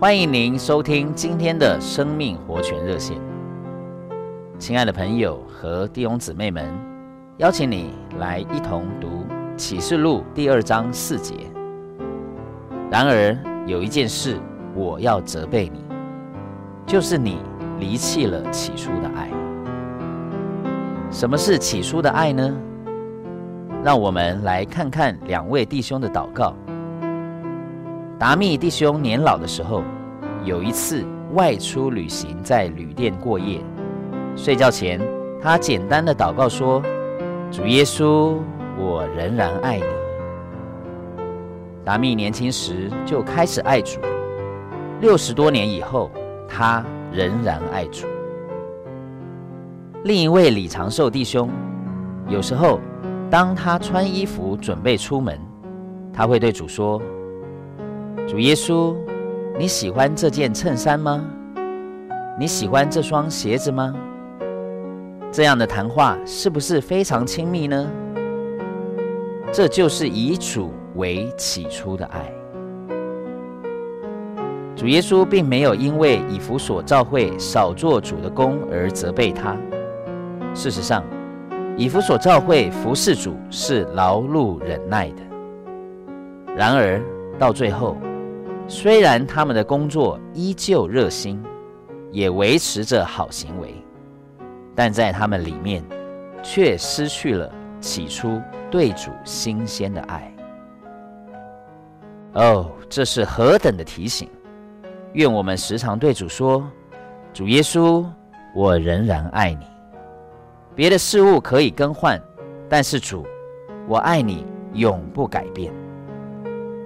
[0.00, 3.18] 欢迎您收听今天的生命活泉热线。
[4.56, 6.72] 亲爱的朋友和弟兄姊妹们，
[7.38, 9.26] 邀请你来一同读
[9.56, 11.34] 启示录第二章四节。
[12.88, 14.38] 然而有一件事
[14.72, 15.84] 我要责备你，
[16.86, 17.38] 就是你
[17.80, 19.28] 离弃了起初的爱。
[21.10, 22.56] 什么是起初的爱呢？
[23.82, 26.54] 让我们来看看两位弟兄的祷告。
[28.18, 29.84] 达密弟兄年老的时候，
[30.44, 33.60] 有一次外出旅行，在旅店过夜。
[34.34, 35.00] 睡觉前，
[35.40, 36.82] 他简单的祷告说
[37.48, 38.34] ：“主耶稣，
[38.76, 39.84] 我仍然爱你。”
[41.86, 44.00] 达密年轻时就开始爱主，
[45.00, 46.10] 六十多年以后，
[46.48, 48.08] 他仍然爱主。
[50.02, 51.48] 另一位李长寿弟兄，
[52.28, 52.80] 有时候
[53.30, 55.38] 当他穿衣服准备出门，
[56.12, 57.00] 他会对主说。
[58.28, 58.94] 主耶稣，
[59.58, 61.24] 你喜欢这件衬衫吗？
[62.38, 63.94] 你喜欢这双鞋子吗？
[65.32, 67.90] 这样的谈话是不是非常亲密呢？
[69.50, 72.30] 这就是以主为起初的爱。
[74.76, 79.56] 主耶稣并没有因为以弗所教会少做主的工而责备他。
[80.52, 81.02] 事实上，
[81.78, 85.22] 以弗所教会服侍主是劳碌忍耐的。
[86.54, 87.00] 然而
[87.38, 87.96] 到最后，
[88.70, 91.42] 虽然他们的工作依旧热心，
[92.12, 93.74] 也维持着好行为，
[94.74, 95.82] 但在他们里面
[96.42, 100.30] 却失去了起初对主新鲜的爱。
[102.34, 104.28] 哦，这是何等的提醒！
[105.14, 106.70] 愿我们时常对主说
[107.32, 108.04] ：“主耶稣，
[108.54, 109.66] 我仍然爱你。
[110.74, 112.20] 别的事物可以更换，
[112.68, 113.26] 但是主，
[113.88, 114.44] 我爱你
[114.74, 115.72] 永不改变。”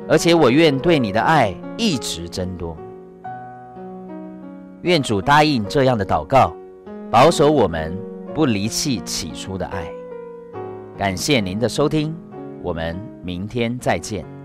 [0.08, 2.76] 而且我愿对你的爱一直增多，
[4.82, 6.54] 愿主答应这样的祷告，
[7.10, 7.96] 保守我们
[8.34, 9.86] 不离弃起初的爱。
[10.98, 12.14] 感谢您的收听，
[12.62, 14.41] 我们明天再见。